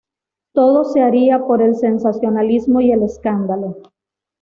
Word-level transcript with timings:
Todo 0.55 0.83
se 0.83 1.03
haría 1.03 1.45
por 1.45 1.61
el 1.61 1.75
sensacionalismo 1.75 2.81
y 2.81 2.91
el 2.91 3.03
escándalo. 3.03 3.77